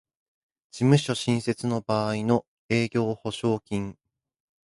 [0.71, 3.95] 事務所新設の場合の営業保証金